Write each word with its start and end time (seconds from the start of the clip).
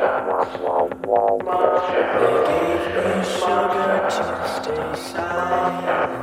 our 0.00 0.20
mugshot. 0.28 0.88
Mugshot. 1.42 1.82
sugar 3.24 3.92
to 4.08 4.24
stay 4.48 5.12
silent. 5.12 6.21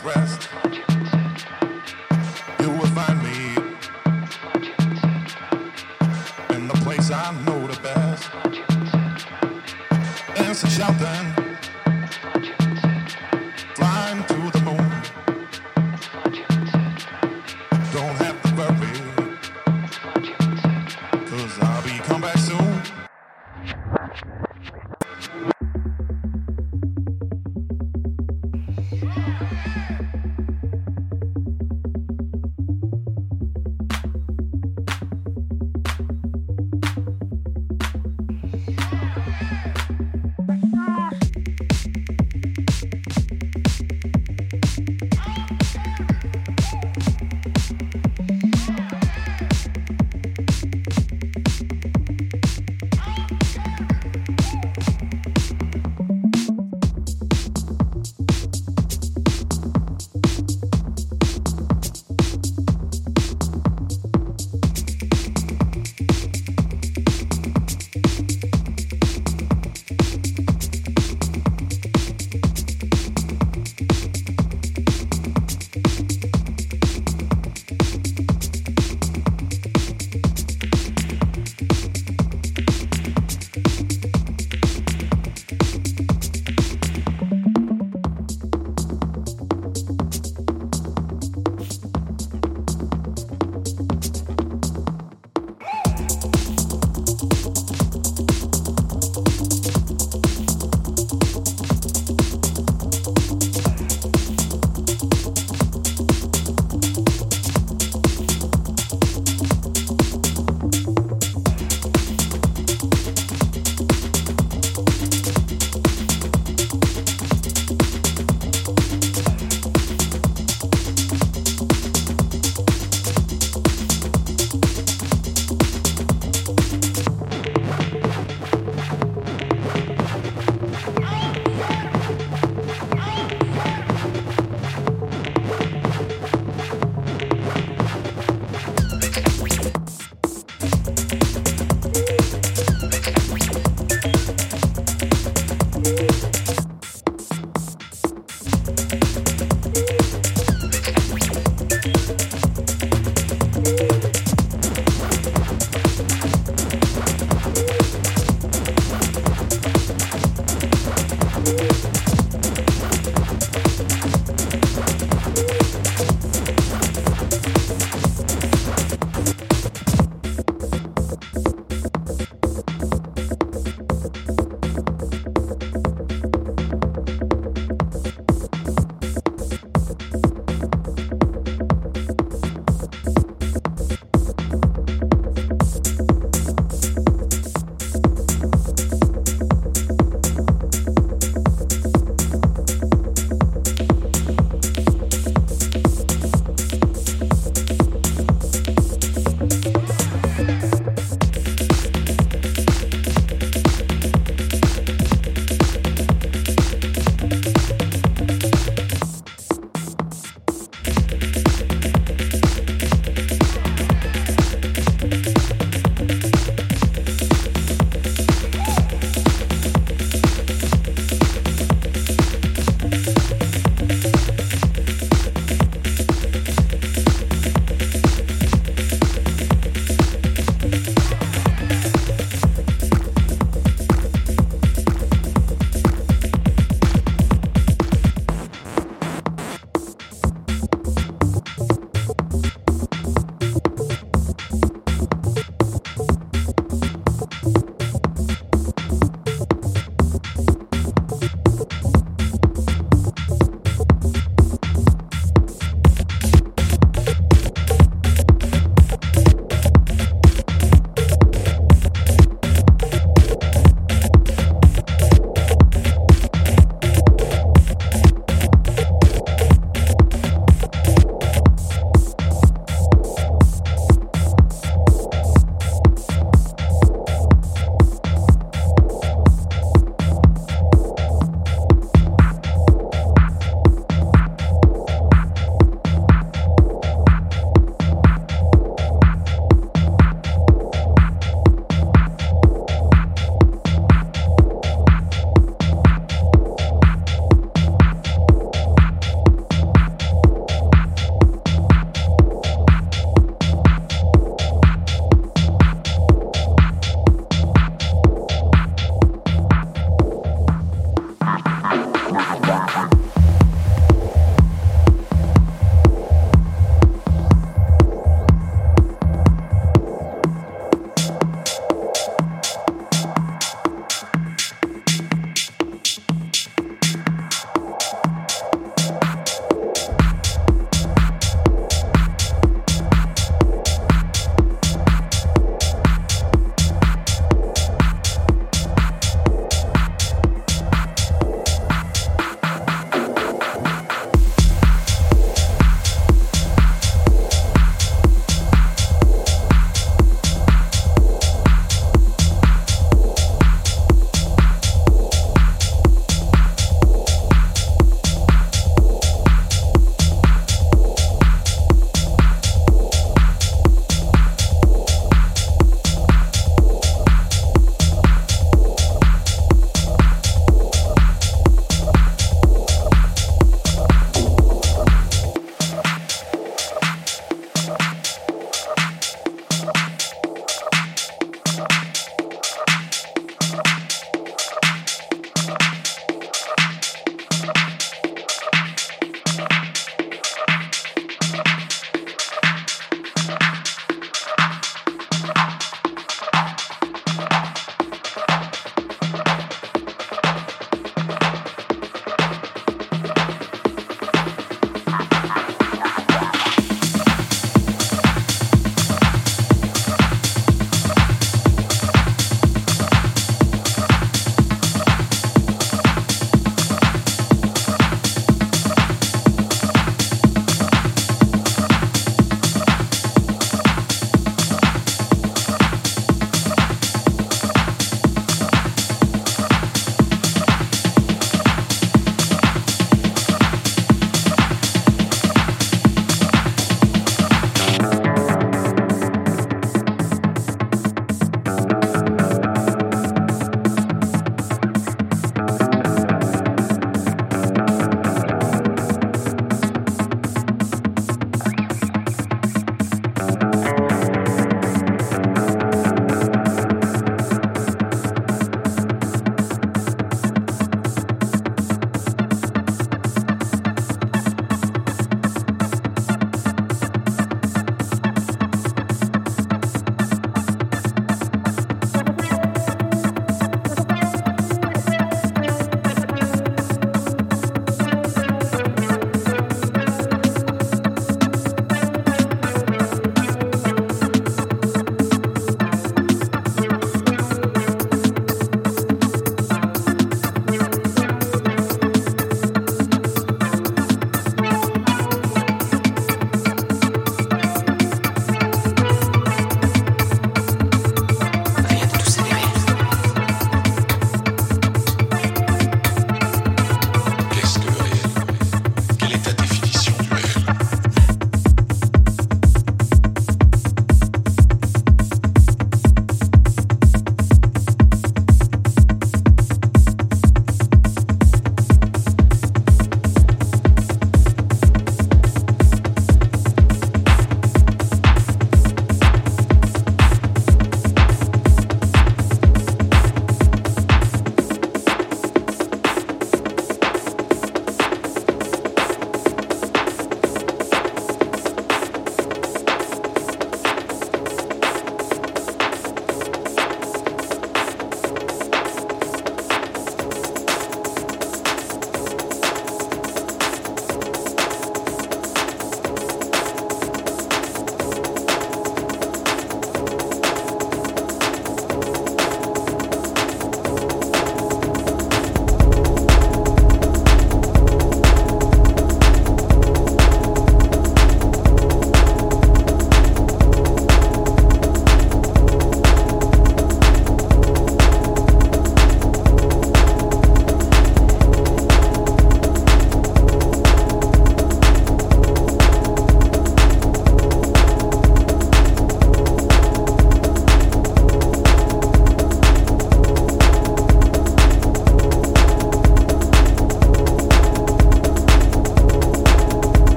Ah. 0.00 0.61